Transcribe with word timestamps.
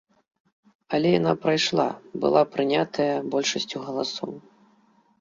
Але 0.97 1.11
яна 1.19 1.33
прайшла, 1.43 1.87
была 2.25 2.41
прынятая 2.57 3.09
большасцю 3.37 3.77
галасоў! 3.89 4.31